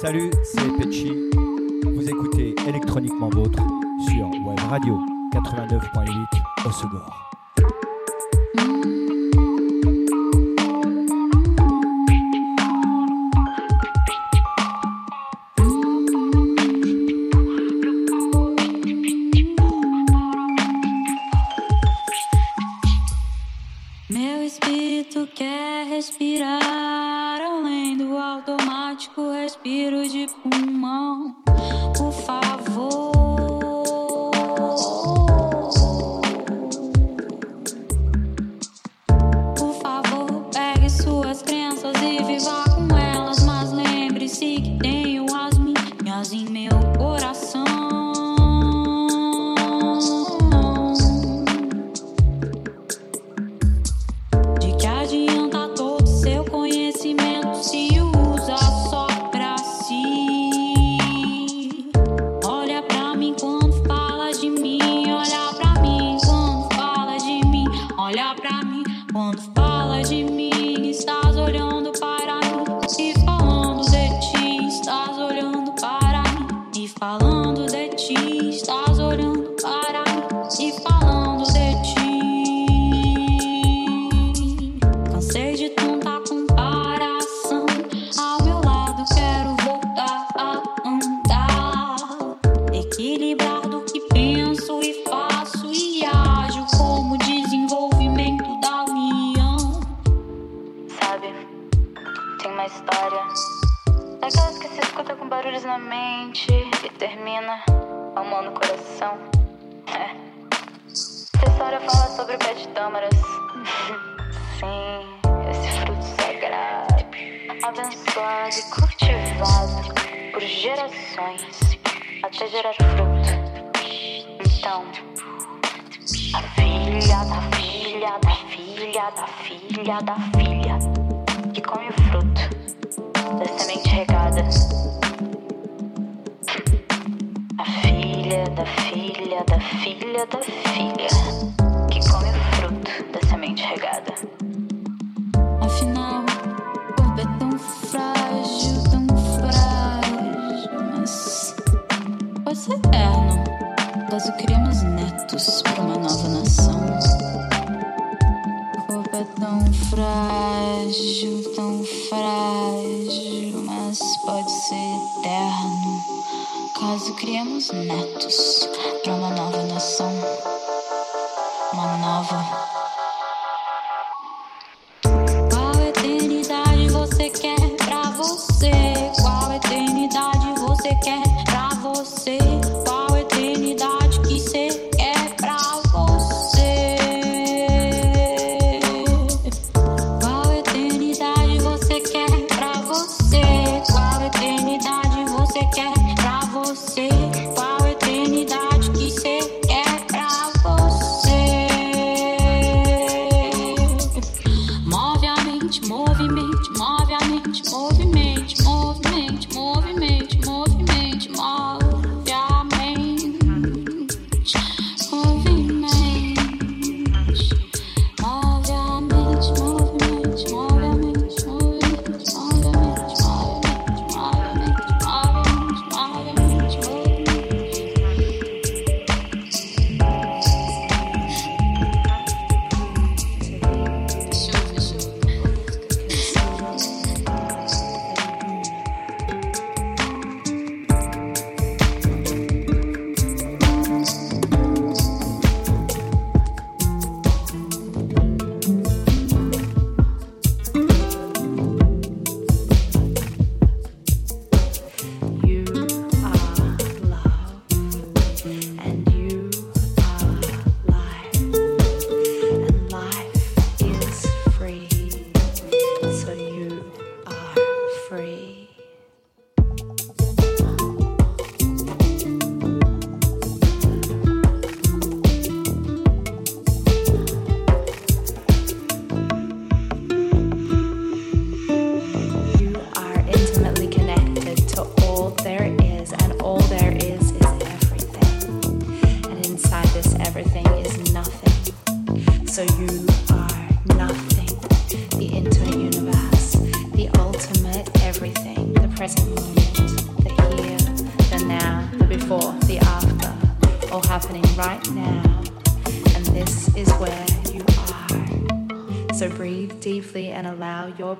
[0.00, 1.12] Salut, c'est Pechi.
[1.84, 3.62] Vous écoutez électroniquement vôtre
[4.08, 4.98] sur Web Radio
[5.30, 7.30] 89.8 au Segor.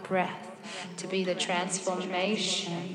[0.02, 0.50] Breath
[0.97, 2.90] to be the transformation.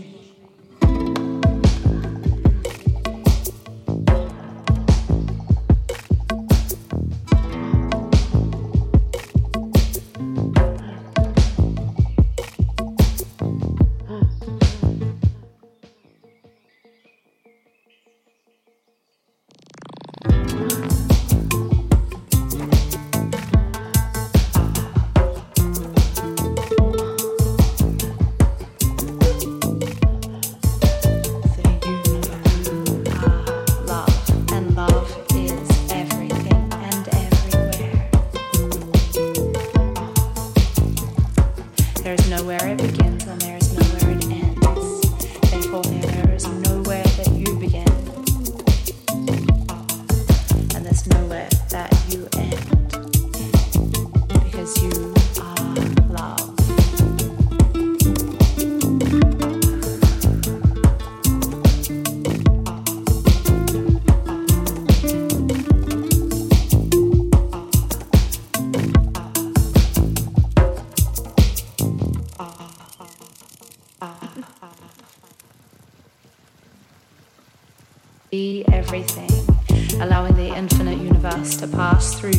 [81.96, 82.35] Because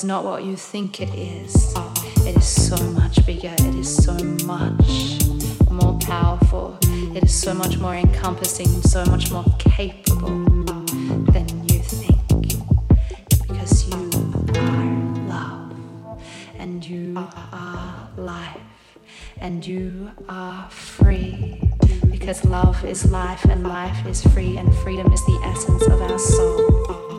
[0.00, 1.74] is not what you think it is.
[2.26, 4.14] It is so much bigger, it is so
[4.46, 5.20] much
[5.70, 6.78] more powerful,
[7.14, 10.42] it is so much more encompassing, so much more capable
[11.34, 12.18] than you think.
[13.46, 14.10] Because you
[14.56, 14.84] are
[15.28, 15.76] love
[16.56, 17.14] and you
[17.52, 18.56] are life
[19.36, 21.60] and you are free.
[22.10, 26.18] Because love is life and life is free, and freedom is the essence of our
[26.18, 27.09] soul.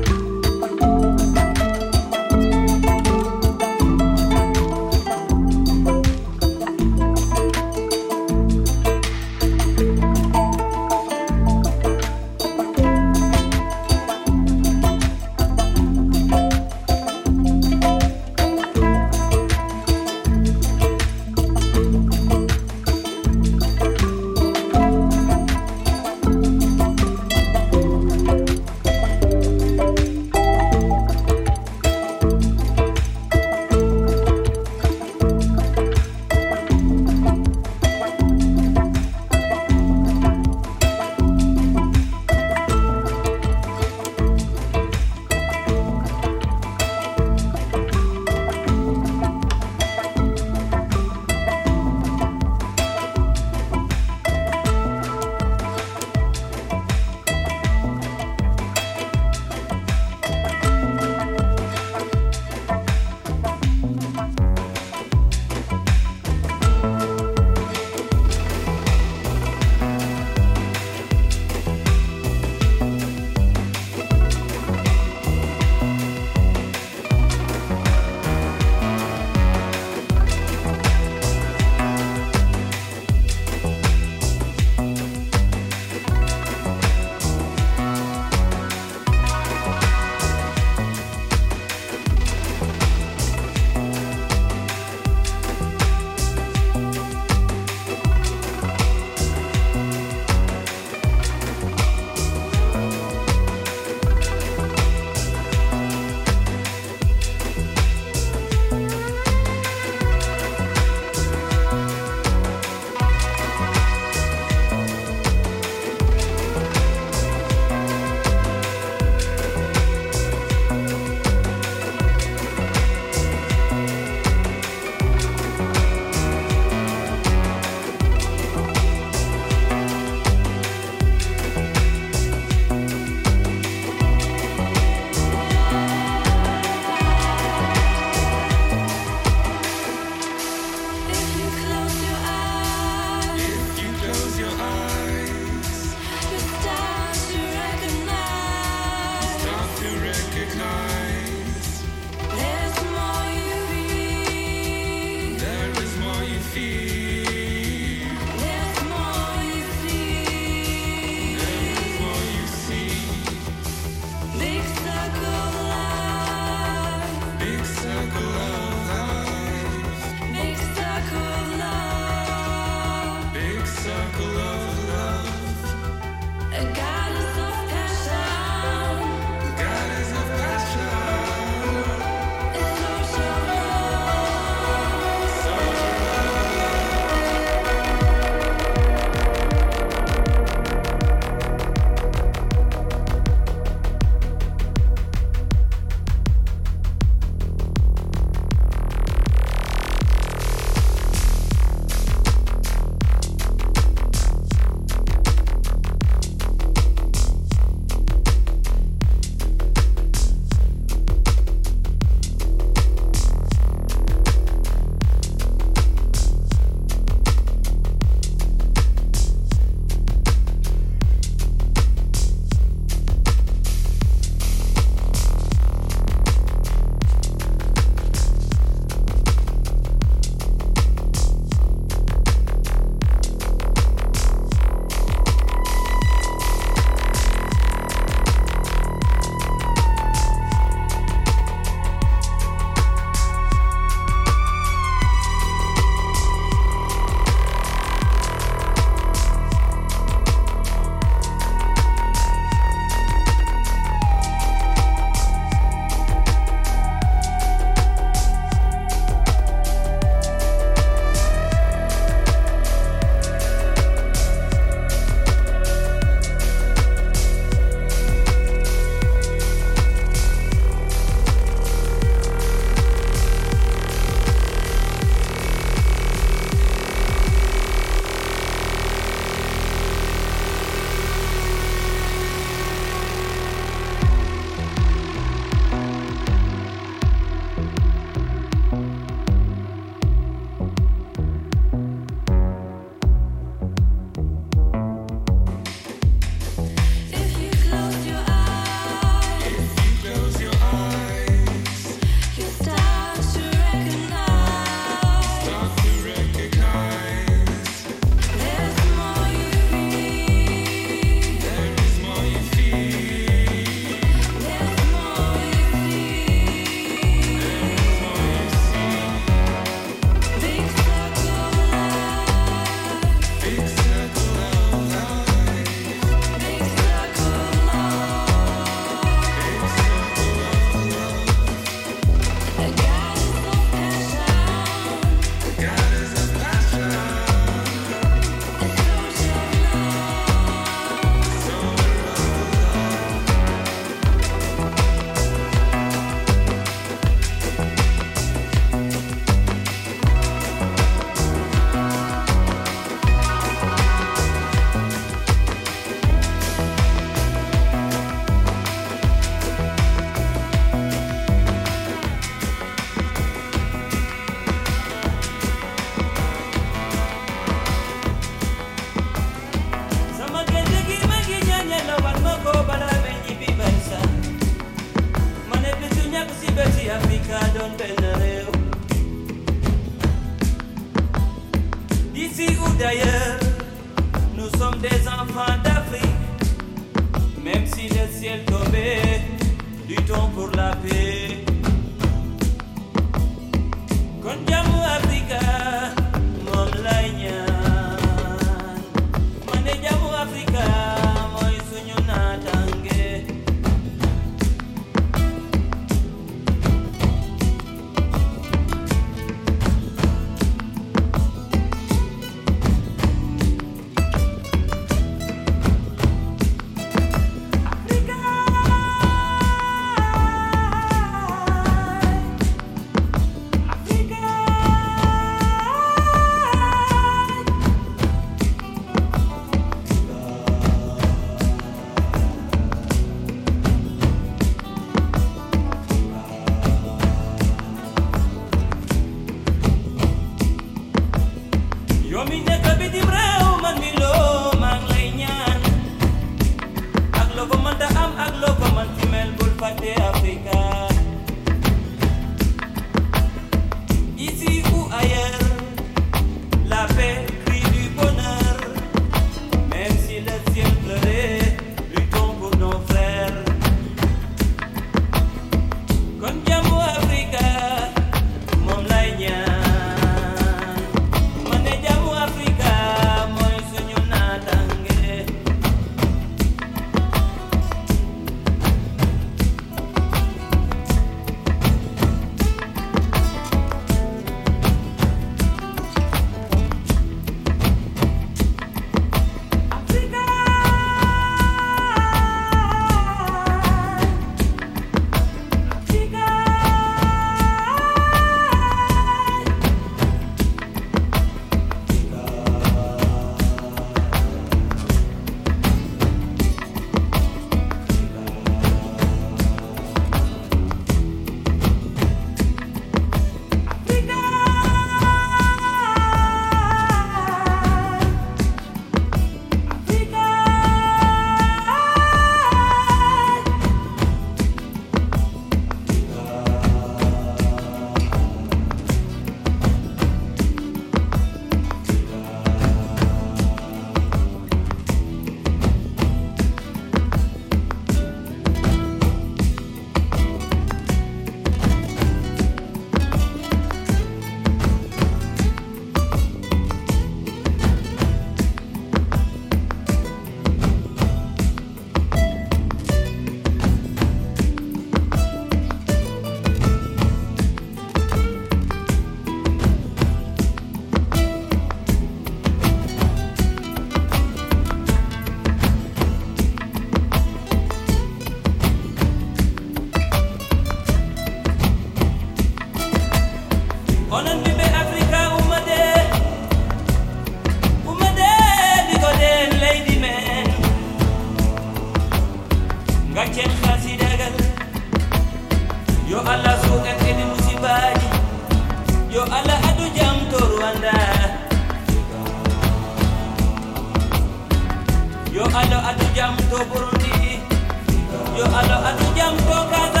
[598.37, 600.00] Yo alo adu jam to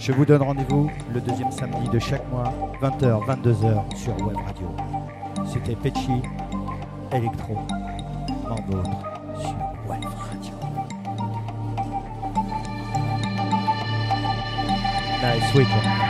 [0.00, 4.74] Je vous donne rendez-vous le deuxième samedi de chaque mois, 20h, 22h sur Web Radio.
[5.46, 6.22] C'était Pechi,
[7.12, 7.54] Electro,
[8.48, 8.82] Mambo
[9.38, 9.56] sur
[9.86, 10.54] Web Radio.
[15.22, 16.09] Nice weekend.